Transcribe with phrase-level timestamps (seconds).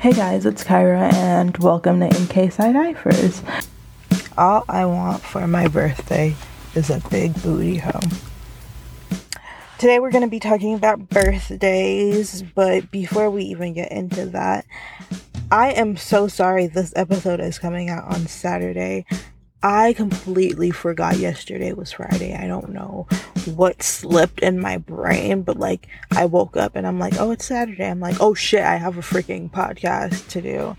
[0.00, 3.44] Hey guys, it's Kyra, and welcome to In Case I Die First.
[4.38, 6.34] All I want for my birthday
[6.74, 8.10] is a big booty home.
[9.76, 14.64] Today we're going to be talking about birthdays, but before we even get into that,
[15.50, 19.04] I am so sorry this episode is coming out on Saturday.
[19.62, 22.34] I completely forgot yesterday was Friday.
[22.34, 23.06] I don't know
[23.44, 27.44] what slipped in my brain, but like I woke up and I'm like, oh, it's
[27.44, 27.86] Saturday.
[27.86, 30.76] I'm like, oh shit, I have a freaking podcast to do.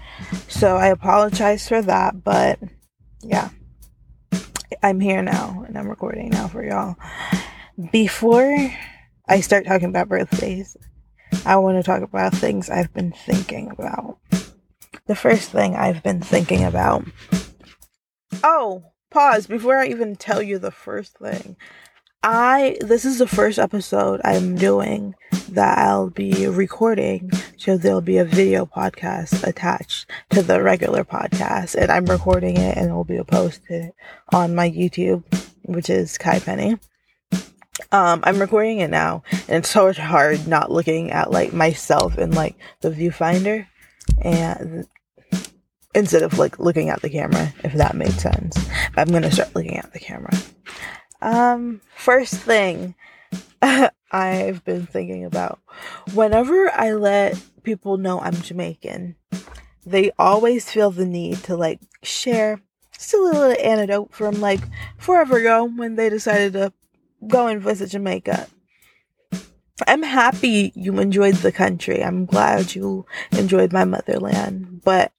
[0.48, 2.60] So I apologize for that, but
[3.22, 3.50] yeah,
[4.82, 6.96] I'm here now and I'm recording now for y'all.
[7.92, 8.72] Before
[9.28, 10.76] I start talking about birthdays,
[11.46, 14.18] I want to talk about things I've been thinking about.
[15.06, 17.06] The first thing I've been thinking about
[18.44, 21.56] Oh, pause before I even tell you the first thing.
[22.24, 25.16] I this is the first episode I'm doing
[25.50, 31.76] that I'll be recording, so there'll be a video podcast attached to the regular podcast,
[31.76, 33.92] and I'm recording it and it'll be posted
[34.32, 35.24] on my YouTube,
[35.64, 36.78] which is Kai Penny.
[37.92, 42.32] Um, I'm recording it now, and it's so hard not looking at like myself in
[42.32, 43.68] like the viewfinder,
[44.22, 44.88] and
[45.94, 48.58] instead of like looking at the camera, if that made sense.
[48.98, 50.34] I'm gonna start looking at the camera.
[51.22, 52.96] Um, first thing
[54.12, 55.60] I've been thinking about
[56.14, 59.16] whenever I let people know I'm Jamaican,
[59.86, 62.62] they always feel the need to like share
[62.98, 64.62] just a little anecdote from like
[64.98, 66.74] forever ago when they decided to
[67.28, 68.48] go and visit Jamaica.
[69.88, 72.04] I'm happy you enjoyed the country.
[72.04, 74.82] I'm glad you enjoyed my motherland.
[74.84, 75.12] But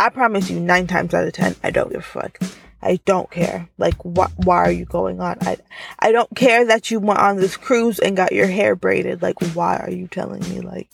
[0.00, 2.40] I promise you, nine times out of ten, I don't give a fuck.
[2.80, 3.68] I don't care.
[3.76, 5.36] Like, wh- why are you going on?
[5.42, 5.58] I,
[5.98, 9.20] I don't care that you went on this cruise and got your hair braided.
[9.20, 10.60] Like, why are you telling me?
[10.60, 10.88] Like,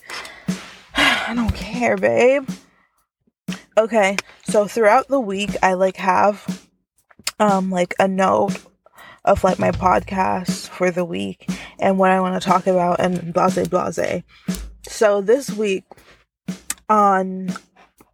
[0.97, 2.49] I don't care, babe.
[3.77, 6.67] Okay, so throughout the week, I like have,
[7.39, 8.61] um, like a note
[9.23, 13.33] of like my podcast for the week and what I want to talk about and
[13.33, 14.23] blase blase.
[14.87, 15.85] So this week
[16.89, 17.49] on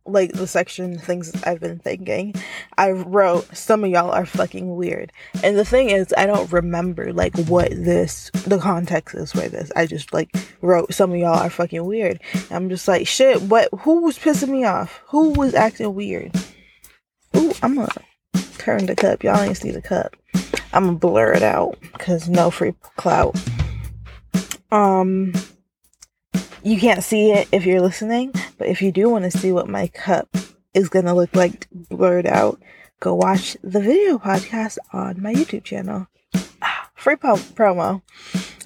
[0.06, 2.36] like the section things I've been thinking,
[2.78, 5.12] I wrote some of y'all are fucking weird.
[5.44, 9.72] And the thing is, I don't remember like what this the context is for this.
[9.76, 12.20] I just like wrote some of y'all are fucking weird.
[12.34, 13.42] And I'm just like shit.
[13.44, 13.70] What?
[13.82, 15.02] Who was pissing me off?
[15.08, 16.36] Who was acting weird?
[17.36, 17.90] Ooh, I'm gonna
[18.58, 19.24] turn the cup.
[19.24, 20.16] Y'all ain't see the cup.
[20.74, 23.36] I'm gonna blur it out because no free clout.
[24.72, 25.34] Um,
[26.64, 29.68] you can't see it if you're listening, but if you do want to see what
[29.68, 30.36] my cup
[30.74, 32.62] is going to look like blurred out,
[33.00, 36.08] go watch the video podcast on my YouTube channel.
[36.96, 38.02] free po- promo.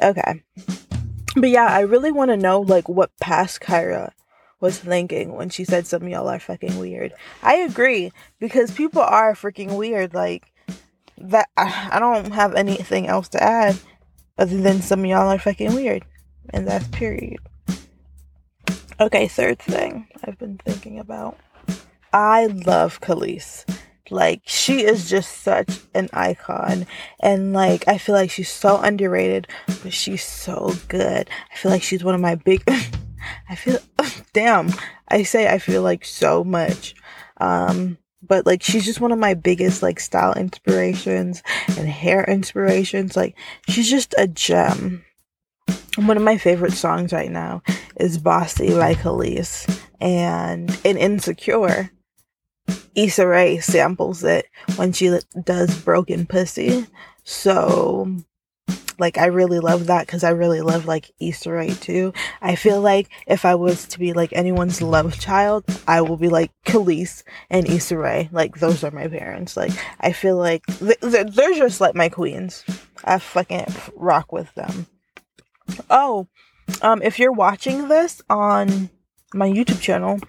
[0.01, 0.43] Okay.
[1.35, 4.11] But yeah, I really want to know like what past Kyra
[4.59, 7.13] was thinking when she said some of y'all are fucking weird.
[7.43, 10.13] I agree because people are freaking weird.
[10.13, 10.51] Like
[11.17, 13.77] that, I don't have anything else to add
[14.37, 16.05] other than some of y'all are fucking weird,
[16.51, 17.39] and that's period.
[18.99, 21.37] Okay, third thing I've been thinking about.
[22.11, 23.63] I love Kelis.
[24.09, 26.87] Like, she is just such an icon.
[27.19, 29.47] And, like, I feel like she's so underrated,
[29.83, 31.29] but she's so good.
[31.51, 32.63] I feel like she's one of my big.
[33.49, 33.77] I feel.
[34.33, 34.69] Damn.
[35.07, 36.95] I say I feel like so much.
[37.39, 41.43] Um, but like she's just one of my biggest like style inspirations
[41.77, 43.35] and hair inspirations like
[43.69, 45.05] she's just a gem
[45.97, 47.61] one of my favorite songs right now
[47.99, 49.83] is Bossy like Kelis.
[49.99, 51.91] And in Insecure,
[52.95, 56.85] Issa Rae samples it when she does Broken Pussy.
[57.23, 58.15] So,
[58.99, 62.13] like, I really love that because I really love, like, Issa Rae too.
[62.41, 66.29] I feel like if I was to be, like, anyone's love child, I will be,
[66.29, 68.29] like, Kelis and Issa Rae.
[68.31, 69.57] Like, those are my parents.
[69.57, 72.63] Like, I feel like th- they're just, like, my queens.
[73.03, 74.87] I fucking rock with them.
[75.89, 76.27] Oh,
[76.81, 78.89] um, if you're watching this on
[79.33, 80.19] my YouTube channel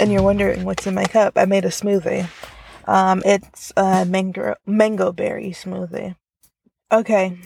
[0.00, 2.28] and you're wondering what's in my cup, I made a smoothie.
[2.86, 6.16] Um, it's a mango mango berry smoothie.
[6.90, 7.38] Okay,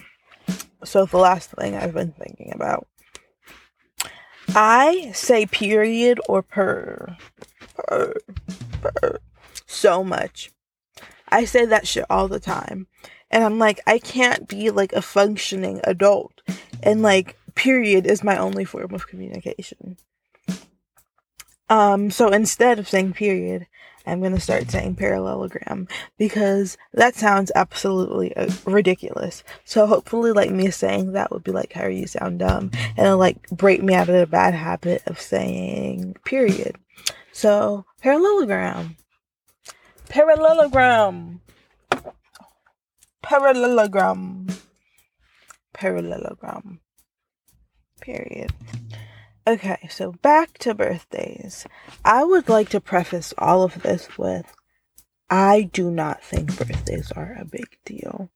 [0.83, 2.87] so the last thing I've been thinking about.
[4.55, 7.17] I say period or per,
[7.75, 8.13] per,
[8.81, 9.19] per
[9.65, 10.51] so much.
[11.29, 12.87] I say that shit all the time.
[13.29, 16.41] And I'm like, I can't be like a functioning adult
[16.81, 19.97] and like period is my only form of communication.
[21.69, 23.67] Um, so instead of saying period,
[24.05, 29.43] I'm gonna start saying parallelogram because that sounds absolutely uh, ridiculous.
[29.65, 33.17] So hopefully, like me saying that would be like how you sound dumb, and it'll
[33.17, 36.77] like break me out of the bad habit of saying period.
[37.33, 38.95] So, parallelogram.
[40.09, 41.41] Parallelogram.
[43.21, 44.47] Parallelogram.
[45.73, 46.79] Parallelogram.
[48.07, 48.53] Period.
[49.45, 51.67] Okay, so back to birthdays.
[52.05, 54.45] I would like to preface all of this with
[55.29, 58.29] I do not think birthdays are a big deal.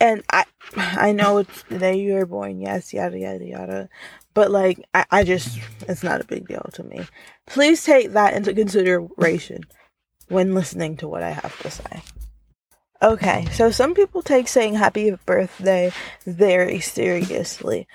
[0.00, 0.46] And I
[0.76, 3.88] I know it's the day you were born, yes, yada yada yada.
[4.32, 7.06] But like I, I just it's not a big deal to me.
[7.46, 9.64] Please take that into consideration
[10.28, 12.02] when listening to what I have to say.
[13.02, 15.92] Okay, so some people take saying happy birthday
[16.24, 17.86] very seriously.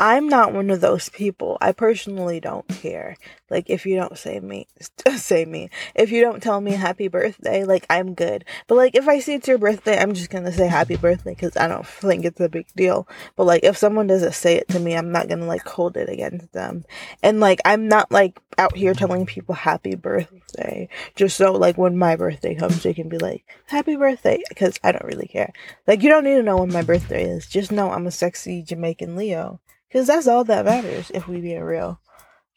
[0.00, 1.58] I'm not one of those people.
[1.60, 3.16] I personally don't care.
[3.50, 4.68] Like if you don't say me,
[5.16, 5.70] say me.
[5.94, 8.44] If you don't tell me happy birthday, like I'm good.
[8.68, 11.56] But like if I see it's your birthday, I'm just gonna say happy birthday because
[11.56, 13.08] I don't think it's a big deal.
[13.34, 16.08] But like if someone doesn't say it to me, I'm not gonna like hold it
[16.08, 16.84] against them.
[17.22, 21.98] And like I'm not like out here telling people happy birthday just so like when
[21.98, 25.52] my birthday comes, they can be like happy birthday because I don't really care.
[25.88, 27.48] Like you don't need to know when my birthday is.
[27.48, 29.60] Just know I'm a sexy Jamaican Leo.
[29.88, 32.00] Because that's all that matters if we being real.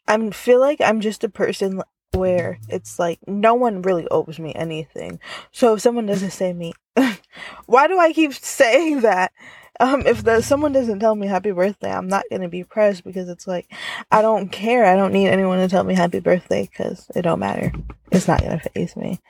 [0.06, 1.82] I feel like I'm just a person
[2.12, 5.18] where it's like no one really owes me anything.
[5.50, 6.74] So if someone doesn't say me,
[7.66, 9.32] why do I keep saying that?
[9.80, 13.28] Um, if the someone doesn't tell me happy birthday, I'm not gonna be pressed because
[13.28, 13.72] it's like
[14.10, 14.84] I don't care.
[14.84, 17.72] I don't need anyone to tell me happy birthday because it don't matter.
[18.10, 19.20] It's not gonna faze me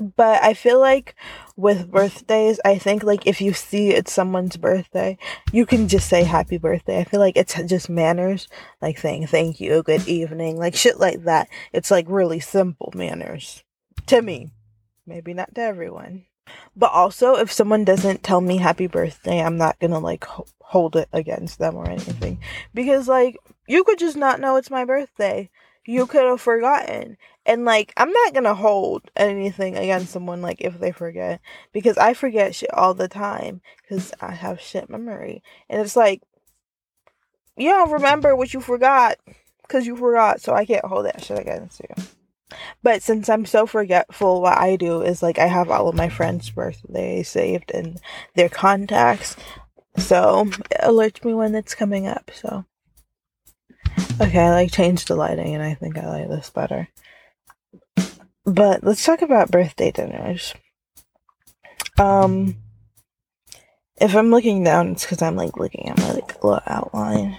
[0.00, 1.14] but I feel like
[1.56, 5.18] with birthdays, I think like if you see it's someone's birthday,
[5.52, 7.00] you can just say happy birthday.
[7.00, 8.48] I feel like it's just manners,
[8.80, 11.48] like saying thank you, good evening, like shit like that.
[11.72, 13.64] It's like really simple manners
[14.06, 14.50] to me.
[15.06, 16.24] Maybe not to everyone.
[16.76, 20.96] But also, if someone doesn't tell me happy birthday, I'm not gonna like ho- hold
[20.96, 22.40] it against them or anything.
[22.74, 25.50] Because, like, you could just not know it's my birthday
[25.86, 27.16] you could have forgotten.
[27.46, 31.40] And like, I'm not gonna hold anything against someone like if they forget
[31.72, 35.42] because I forget shit all the time because I have shit memory.
[35.70, 36.22] And it's like,
[37.56, 39.16] you don't remember what you forgot
[39.62, 42.04] because you forgot, so I can't hold that shit against you.
[42.82, 46.08] But since I'm so forgetful, what I do is like I have all of my
[46.08, 47.98] friends' birthdays saved in
[48.34, 49.36] their contacts.
[49.96, 52.30] So it alerts me when it's coming up.
[52.34, 52.66] So
[54.20, 56.88] Okay, I like changed the lighting and I think I like this better.
[58.44, 60.54] But let's talk about birthday dinners.
[61.98, 62.56] Um
[64.00, 67.38] if I'm looking down it's cuz I'm like looking at my like little outline.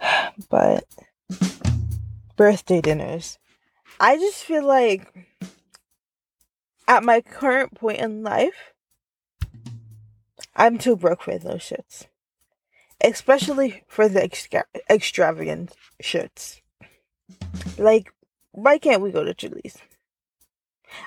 [0.48, 0.84] But
[2.36, 3.38] birthday dinners.
[3.98, 5.12] I just feel like
[6.88, 8.72] at my current point in life
[10.56, 12.06] I'm too broke for those shits
[13.00, 16.60] especially for the extra- extravagant shirts.
[17.78, 18.12] Like,
[18.52, 19.78] why can't we go to Chili's?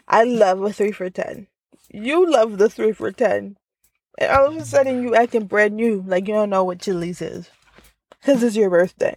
[0.07, 1.47] I love a three for ten.
[1.89, 3.57] You love the three for ten.
[4.17, 7.21] And all of a sudden you acting brand new, like you don't know what Chili's
[7.21, 7.49] is.
[8.23, 9.15] Cause it's your birthday.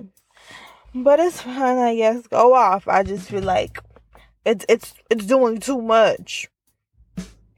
[0.95, 2.27] But it's fine, I guess.
[2.27, 2.89] Go off.
[2.89, 3.81] I just feel like
[4.45, 6.49] it's it's it's doing too much.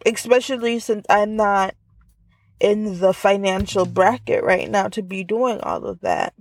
[0.04, 1.74] Especially since I'm not
[2.60, 6.34] in the financial bracket right now to be doing all of that.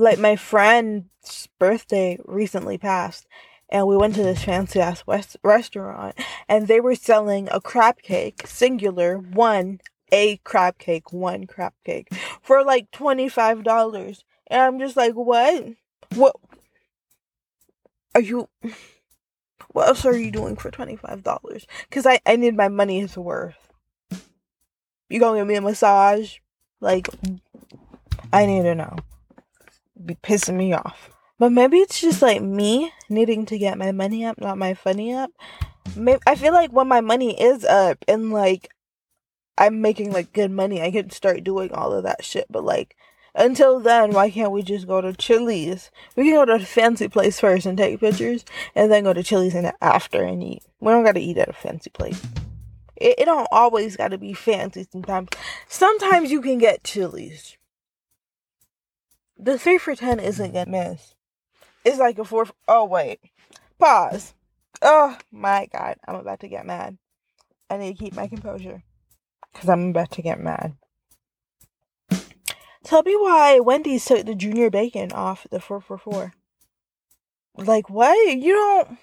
[0.00, 3.28] Like my friend's birthday recently passed
[3.68, 8.00] and we went to this fancy ass west restaurant and they were selling a crab
[8.00, 9.78] cake, singular, one,
[10.10, 12.08] a crab cake, one crab cake
[12.40, 14.22] for like $25.
[14.46, 15.66] And I'm just like, what?
[16.14, 16.36] What?
[18.14, 18.48] Are you.
[19.72, 21.66] What else are you doing for $25?
[21.90, 23.68] Because I, I need my money money's worth.
[25.10, 26.38] You gonna give me a massage?
[26.80, 27.06] Like,
[28.32, 28.96] I need to know.
[30.04, 31.10] Be pissing me off.
[31.38, 35.14] But maybe it's just like me needing to get my money up, not my funny
[35.14, 35.30] up.
[35.96, 38.70] Maybe, I feel like when my money is up and like
[39.56, 42.46] I'm making like good money, I can start doing all of that shit.
[42.50, 42.96] But like
[43.34, 45.90] until then, why can't we just go to Chili's?
[46.16, 49.22] We can go to a fancy place first and take pictures, and then go to
[49.22, 50.62] Chili's in and after and eat.
[50.80, 52.22] We don't gotta eat at a fancy place.
[52.96, 55.30] It, it don't always got to be fancy sometimes.
[55.68, 57.56] Sometimes you can get Chili's.
[59.42, 61.14] The 3 for 10 isn't gonna miss.
[61.82, 63.20] It's like a 4 for, Oh, wait.
[63.78, 64.34] Pause.
[64.82, 65.96] Oh, my God.
[66.06, 66.98] I'm about to get mad.
[67.70, 68.82] I need to keep my composure.
[69.50, 70.74] Because I'm about to get mad.
[72.84, 76.34] Tell me why Wendy's took the junior bacon off the 4 for 4.
[77.56, 78.36] Like, what?
[78.36, 78.98] You don't.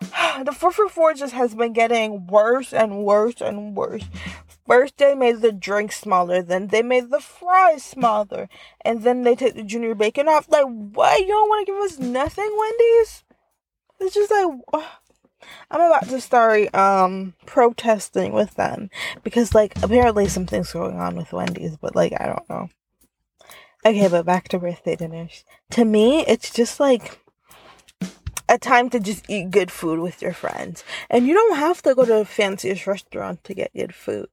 [0.44, 4.08] the 4 for 4 just has been getting worse and worse and worse
[4.70, 8.48] birthday made the drink smaller, then they made the fries smaller,
[8.84, 10.48] and then they take the junior bacon off.
[10.48, 11.20] Like, what?
[11.20, 13.24] You don't want to give us nothing, Wendy's?
[13.98, 14.86] It's just like,
[15.72, 18.90] I'm about to start um protesting with them
[19.24, 22.68] because like apparently something's going on with Wendy's, but like I don't know.
[23.84, 25.44] Okay, but back to birthday dinners.
[25.70, 27.18] To me, it's just like
[28.48, 30.84] a time to just eat good food with your friends.
[31.08, 34.28] And you don't have to go to the fanciest restaurant to get good food.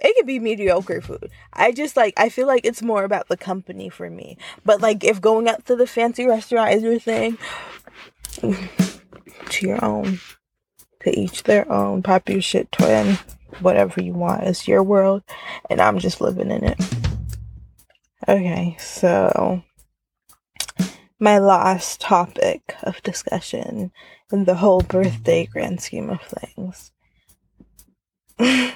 [0.00, 1.30] It could be mediocre food.
[1.52, 4.38] I just like I feel like it's more about the company for me.
[4.64, 7.38] But like if going out to the fancy restaurant is your thing,
[9.50, 10.20] to your own.
[11.02, 12.02] To each their own.
[12.02, 13.18] Pop your shit twin.
[13.60, 14.44] Whatever you want.
[14.44, 15.22] It's your world.
[15.70, 16.80] And I'm just living in it.
[18.28, 19.62] Okay, so
[21.18, 23.90] my last topic of discussion
[24.32, 26.92] in the whole birthday grand scheme of things.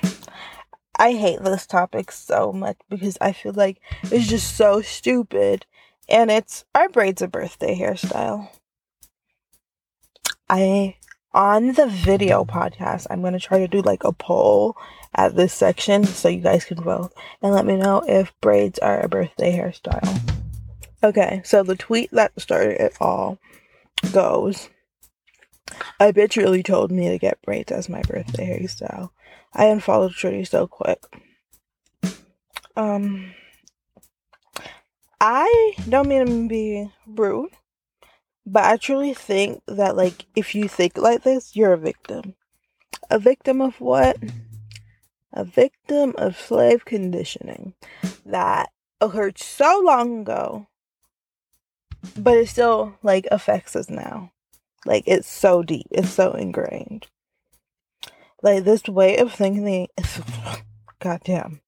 [1.02, 5.66] I hate this topic so much because I feel like it's just so stupid.
[6.08, 8.48] And it's our braids a birthday hairstyle.
[10.48, 10.94] I
[11.34, 14.76] on the video podcast, I'm gonna try to do like a poll
[15.12, 19.00] at this section so you guys can vote and let me know if braids are
[19.00, 20.20] a birthday hairstyle.
[21.02, 23.38] Okay, so the tweet that started it all
[24.12, 24.70] goes
[25.98, 29.10] I bitch really told me to get braids as my birthday hairstyle.
[29.54, 31.00] I unfollowed Shorty so quick.
[32.76, 33.34] Um
[35.20, 37.52] I don't mean to be rude,
[38.44, 42.34] but I truly think that like if you think like this, you're a victim.
[43.10, 44.16] A victim of what?
[45.32, 47.74] A victim of slave conditioning
[48.26, 50.66] that occurred so long ago,
[52.16, 54.32] but it still like affects us now.
[54.84, 57.06] Like it's so deep, it's so ingrained.
[58.42, 59.88] Like this way of thinking,
[61.00, 61.60] goddamn,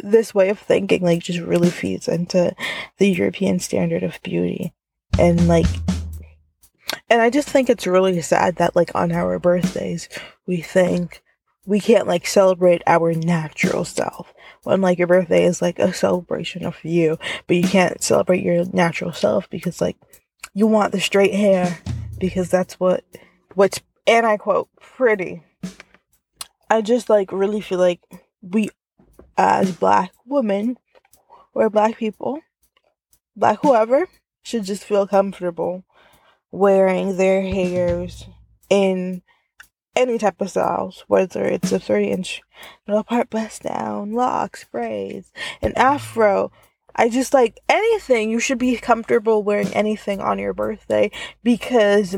[0.00, 2.54] this way of thinking like just really feeds into
[2.98, 4.72] the European standard of beauty,
[5.18, 5.66] and like
[7.08, 10.08] and I just think it's really sad that like on our birthdays
[10.46, 11.22] we think
[11.66, 14.32] we can't like celebrate our natural self
[14.62, 18.64] when like your birthday is like a celebration of you, but you can't celebrate your
[18.72, 19.96] natural self because like
[20.54, 21.78] you want the straight hair
[22.18, 23.04] because that's what
[23.54, 25.42] what's and I quote pretty.
[26.72, 28.00] I just like really feel like
[28.40, 28.70] we
[29.36, 30.78] as black women
[31.52, 32.40] or black people,
[33.36, 34.06] black whoever,
[34.42, 35.84] should just feel comfortable
[36.50, 38.24] wearing their hairs
[38.70, 39.20] in
[39.94, 42.40] any type of styles, whether it's a 30 inch
[42.86, 46.50] middle part bust down, locks, braids, an afro.
[46.96, 48.30] I just like anything.
[48.30, 51.10] You should be comfortable wearing anything on your birthday
[51.42, 52.16] because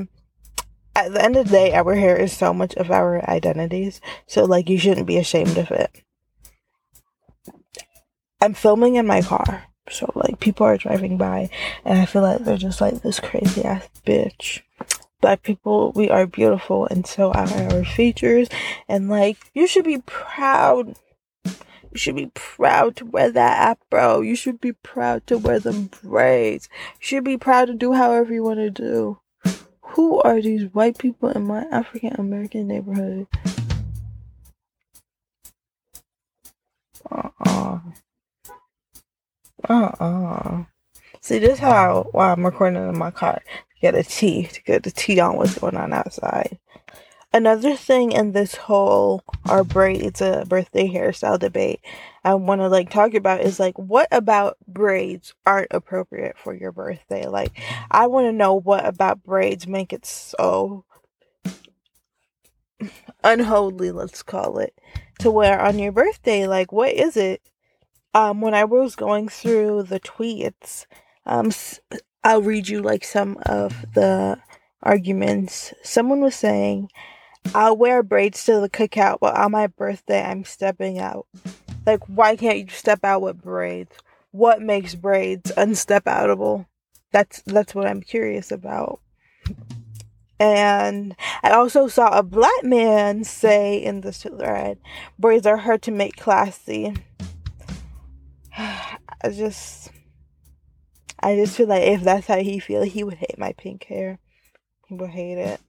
[0.94, 4.00] at the end of the day, our hair is so much of our identities.
[4.26, 6.02] So, like, you shouldn't be ashamed of it.
[8.40, 9.64] I'm filming in my car.
[9.88, 11.50] So like people are driving by
[11.84, 14.62] and I feel like they're just like this crazy ass bitch.
[15.20, 18.48] Black people, we are beautiful and so are our features
[18.88, 20.94] and like you should be proud.
[21.44, 24.20] You should be proud to wear that afro.
[24.20, 26.68] You should be proud to wear them braids.
[27.00, 29.20] You should be proud to do however you want to do.
[29.88, 33.26] Who are these white people in my African American neighborhood?
[37.10, 37.78] Uh-uh.
[39.68, 40.64] Uh-uh.
[41.20, 43.42] See, this how why I'm recording in my car.
[43.80, 46.58] Get a tea, to get the tea on what's going on outside.
[47.34, 51.80] Another thing in this whole our braids a birthday hairstyle debate
[52.24, 56.72] I want to like talk about is like what about braids aren't appropriate for your
[56.72, 57.26] birthday?
[57.26, 57.60] Like
[57.90, 60.84] I want to know what about braids make it so
[63.22, 64.78] unholy, let's call it,
[65.18, 66.46] to wear on your birthday.
[66.46, 67.42] Like what is it?
[68.14, 70.86] um, when I was going through the tweets,
[71.26, 71.50] um,
[72.22, 74.38] I'll read you like some of the
[74.82, 75.74] arguments.
[75.82, 76.88] Someone was saying,
[77.52, 81.26] I'll wear braids to the cookout, but on my birthday, I'm stepping out.
[81.86, 83.96] Like, why can't you step out with braids?
[84.30, 86.66] What makes braids unstep outable?
[87.12, 89.00] That's that's what I'm curious about.
[90.40, 94.78] And I also saw a black man say in this thread,
[95.18, 96.94] braids are hard to make classy.
[98.58, 99.90] I just
[101.20, 104.18] I just feel like if that's how he feels, he would hate my pink hair.
[104.88, 105.60] He would hate it.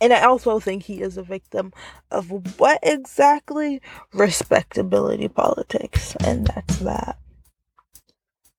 [0.00, 1.72] And I also think he is a victim
[2.10, 3.80] of what exactly?
[4.12, 6.16] Respectability politics.
[6.24, 7.18] And that's that.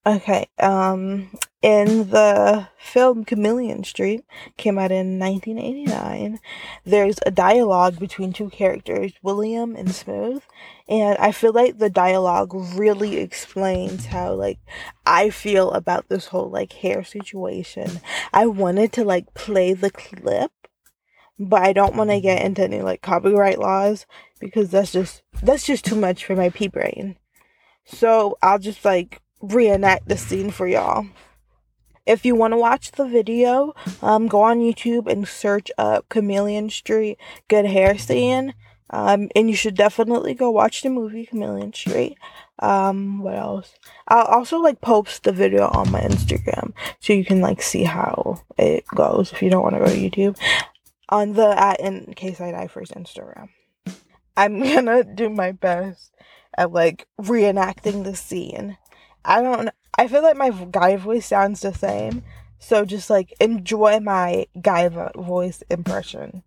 [0.07, 1.31] Okay, um,
[1.63, 4.23] in the film Chameleon Street,
[4.55, 6.39] came out in 1989,
[6.85, 10.43] there's a dialogue between two characters, William and Smooth,
[10.87, 14.59] and I feel like the dialogue really explains how, like,
[15.07, 17.99] I feel about this whole, like, hair situation.
[18.31, 20.51] I wanted to, like, play the clip,
[21.37, 24.05] but I don't want to get into any, like, copyright laws,
[24.39, 27.17] because that's just, that's just too much for my pea brain.
[27.85, 31.07] So I'll just, like, reenact the scene for y'all.
[32.05, 36.69] If you want to watch the video, um, go on YouTube and search up Chameleon
[36.69, 38.53] Street good hair scene.
[38.91, 42.17] Um, and you should definitely go watch the movie Chameleon Street.
[42.59, 43.73] Um, what else?
[44.07, 48.43] I'll also like post the video on my Instagram so you can like see how
[48.59, 50.37] it goes if you don't want to go to YouTube.
[51.09, 53.49] On the at in case I die first Instagram.
[54.37, 56.11] I'm gonna do my best
[56.57, 58.77] at like reenacting the scene.
[59.23, 62.23] I don't I feel like my guy voice sounds the same.
[62.59, 66.43] So just like enjoy my guy voice impression.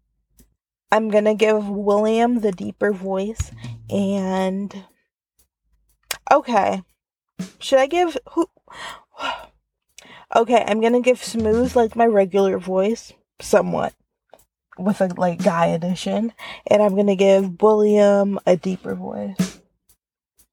[0.91, 3.53] I'm gonna give William the deeper voice
[3.91, 4.85] and
[6.33, 6.83] okay.
[7.59, 8.49] Should I give who
[10.37, 13.95] Okay, I'm gonna give Smooth like my regular voice, somewhat.
[14.79, 16.33] With a like guy edition.
[16.67, 19.61] And I'm gonna give William a deeper voice.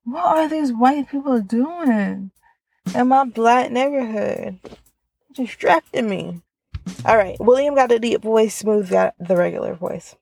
[0.04, 2.32] What are these white people doing?
[2.94, 4.60] in my black neighborhood.
[5.34, 6.42] Distracting me.
[7.06, 10.16] All right, William got a deep voice, Smooth got the regular voice.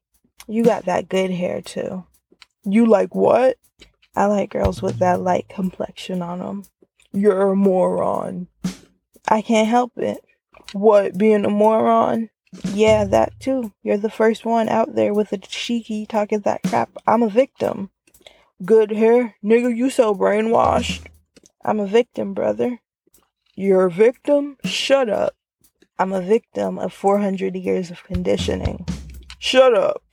[0.47, 2.05] You got that good hair too.
[2.63, 3.57] You like what?
[4.15, 6.63] I like girls with that light complexion on them.
[7.11, 8.47] You're a moron.
[9.27, 10.23] I can't help it.
[10.71, 12.29] What, being a moron?
[12.65, 13.73] Yeah, that too.
[13.81, 16.89] You're the first one out there with a cheeky talking that crap.
[17.07, 17.89] I'm a victim.
[18.63, 19.35] Good hair?
[19.43, 21.05] Nigga, you so brainwashed.
[21.65, 22.79] I'm a victim, brother.
[23.55, 24.57] You're a victim?
[24.63, 25.35] Shut up.
[25.99, 28.85] I'm a victim of 400 years of conditioning.
[29.39, 30.03] Shut up.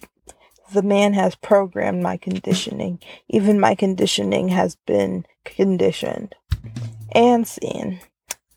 [0.72, 3.00] The man has programmed my conditioning.
[3.28, 6.34] Even my conditioning has been conditioned.
[7.12, 8.00] And scene.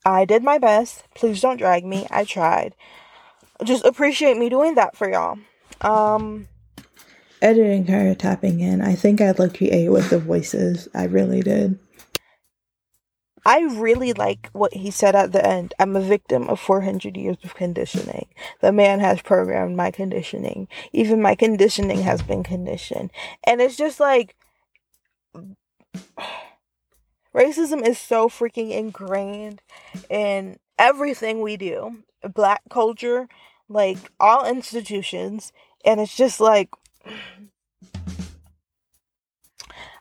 [0.06, 1.06] I did my best.
[1.16, 2.06] Please don't drag me.
[2.12, 2.76] I tried.
[3.64, 5.38] Just appreciate me doing that for y'all.
[5.82, 6.48] Um
[7.42, 8.82] editing her tapping in.
[8.82, 10.88] I think I lucky A with the voices.
[10.96, 11.78] I really did.
[13.46, 15.74] I really like what he said at the end.
[15.78, 18.28] I'm a victim of 400 years of conditioning.
[18.62, 20.70] The man has programmed my conditioning.
[20.94, 23.12] Even my conditioning has been conditioned.
[23.44, 24.38] And it's just like
[27.36, 29.62] racism is so freaking ingrained
[30.10, 32.04] in everything we do.
[32.34, 33.28] Black culture,
[33.70, 35.52] like all institutions,
[35.86, 36.70] and it's just like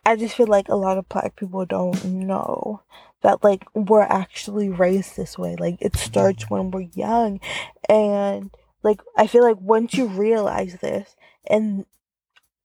[0.05, 2.83] I just feel like a lot of black people don't know
[3.23, 5.57] that like we're actually raised this way.
[5.57, 7.41] Like it starts when we're young.
[7.89, 8.51] And
[8.83, 11.15] like I feel like once you realize this
[11.47, 11.87] and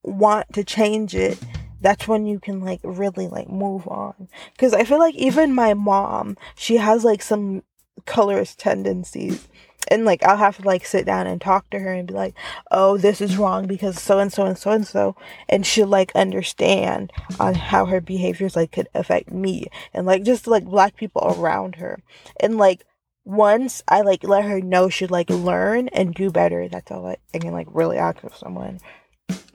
[0.02, 1.38] want to change it,
[1.80, 4.28] that's when you can like really like move on.
[4.58, 7.62] Cuz I feel like even my mom, she has like some
[8.04, 9.46] colorist tendencies
[9.88, 12.34] and like I'll have to like sit down and talk to her and be like,
[12.70, 15.16] "Oh, this is wrong because so and so and so and so,"
[15.48, 20.46] and she'll like understand on how her behaviors like could affect me and like just
[20.46, 22.00] like black people around her,
[22.40, 22.84] and like
[23.24, 26.68] once I like let her know she'd like learn and do better.
[26.68, 28.80] That's all I, I can like really ask of someone.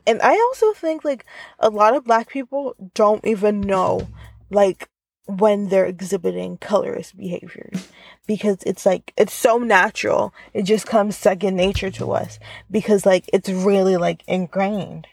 [0.05, 1.25] And I also think like
[1.59, 4.07] a lot of black people don't even know
[4.51, 4.89] like
[5.25, 7.87] when they're exhibiting colorist behaviors
[8.27, 10.33] because it's like it's so natural.
[10.53, 15.07] It just comes second nature to us because like it's really like ingrained.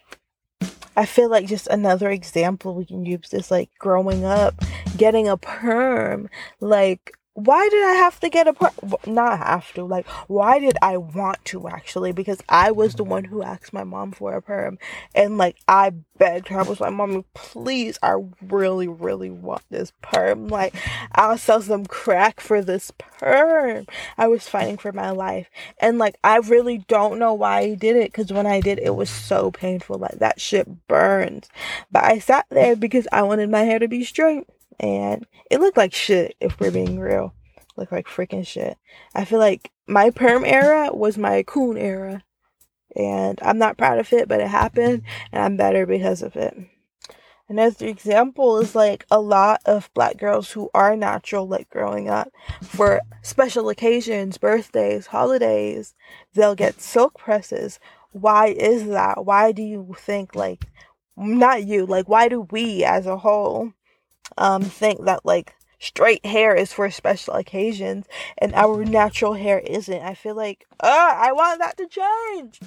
[0.97, 4.55] I feel like just another example we can use is like growing up
[4.97, 6.29] getting a perm
[6.61, 8.73] like why did I have to get a perm?
[9.07, 9.85] Not have to.
[9.85, 12.13] Like, why did I want to actually?
[12.13, 14.79] Because I was the one who asked my mom for a perm,
[15.15, 16.59] and like I begged her.
[16.59, 20.49] I was like, "Mommy, please, I really, really want this perm.
[20.49, 20.75] Like,
[21.13, 23.87] I'll sell some crack for this perm."
[24.19, 27.95] I was fighting for my life, and like I really don't know why I did
[27.97, 28.11] it.
[28.11, 29.99] Because when I did, it was so painful.
[29.99, 31.49] Like that shit burns.
[31.93, 34.47] But I sat there because I wanted my hair to be straight
[34.79, 37.35] and it looked like shit if we're being real.
[37.77, 38.77] Looked like freaking shit.
[39.15, 42.23] I feel like my perm era was my coon era.
[42.97, 45.03] And I'm not proud of it, but it happened
[45.33, 46.57] and I'm better because of it.
[47.49, 52.31] Another example is like a lot of black girls who are natural, like growing up,
[52.63, 55.97] for special occasions, birthdays, holidays,
[56.35, 57.81] they'll get silk presses.
[58.13, 59.25] Why is that?
[59.25, 60.67] Why do you think, like,
[61.17, 63.73] not you, like, why do we as a whole
[64.39, 68.07] um think that like straight hair is for special occasions
[68.39, 70.03] and our natural hair isn't.
[70.03, 72.61] I feel like, uh, I want that to change.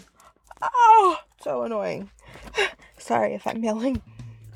[0.61, 2.09] Oh, so annoying.
[2.97, 4.01] Sorry if I'm yelling.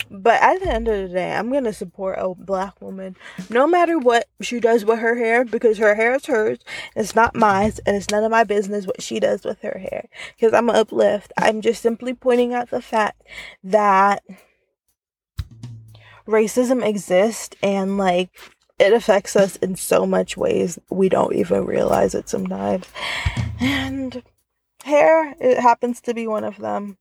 [0.10, 3.18] But at the end of the day, I'm gonna support a black woman
[3.50, 6.60] no matter what she does with her hair because her hair is hers.
[6.96, 10.08] It's not mine, and it's none of my business what she does with her hair.
[10.36, 11.34] Because I'm gonna uplift.
[11.38, 13.22] I'm just simply pointing out the fact
[13.64, 14.24] that
[16.28, 18.30] racism exists and like
[18.80, 22.86] it affects us in so much ways we don't even realize it sometimes.
[23.60, 24.22] And
[24.84, 26.98] hair, it happens to be one of them.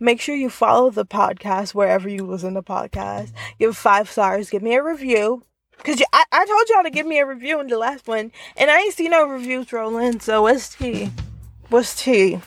[0.00, 3.32] Make sure you follow the podcast wherever you listen to podcasts.
[3.58, 4.50] Give five stars.
[4.50, 5.44] Give me a review.
[5.84, 8.70] Cause I, I told y'all to give me a review in the last one, and
[8.70, 10.20] I ain't see no reviews rolling.
[10.20, 11.10] So what's tea?
[11.70, 12.40] What's tea?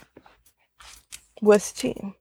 [1.42, 2.16] What's tea?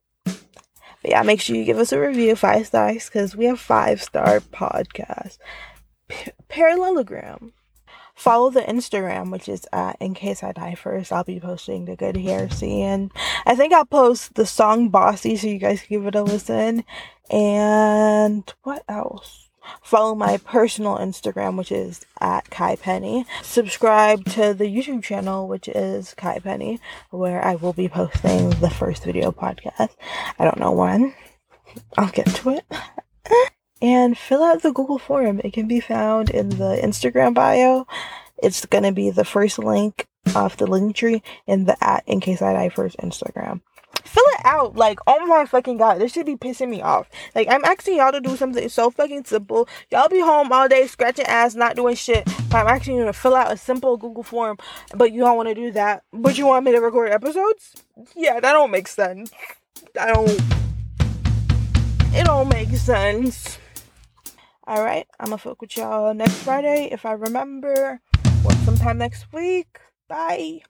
[1.05, 4.01] But yeah, make sure you give us a review, five stars, because we have five
[4.01, 5.37] star podcast.
[6.07, 7.53] P- parallelogram.
[8.15, 11.13] Follow the Instagram, which is at In Case I Die First.
[11.13, 13.11] I'll be posting the good hair scene.
[13.45, 16.83] I think I'll post the song Bossy so you guys can give it a listen.
[17.29, 19.44] And what else?
[19.81, 23.25] Follow my personal Instagram, which is at Kai Penny.
[23.41, 28.69] Subscribe to the YouTube channel, which is Kai Penny, where I will be posting the
[28.69, 29.95] first video podcast.
[30.39, 31.13] I don't know when.
[31.97, 32.65] I'll get to it.
[33.81, 35.41] and fill out the Google form.
[35.43, 37.85] It can be found in the Instagram bio.
[38.41, 42.41] It's gonna be the first link off the link tree in the at in case
[42.41, 43.61] I die first Instagram
[44.45, 44.75] out.
[44.75, 47.09] Like, oh my fucking god, this should be pissing me off.
[47.33, 49.67] Like, I'm asking y'all to do something so fucking simple.
[49.91, 52.23] Y'all be home all day scratching ass, not doing shit.
[52.53, 54.57] I'm you to fill out a simple Google form,
[54.93, 56.03] but you don't want to do that.
[56.13, 57.73] But you want me to record episodes?
[58.15, 59.31] Yeah, that don't make sense.
[59.99, 60.29] I don't.
[62.13, 63.59] It don't make sense.
[64.67, 68.01] Alright, I'm gonna fuck with y'all next Friday if I remember,
[68.43, 69.79] or sometime next week.
[70.07, 70.61] Bye.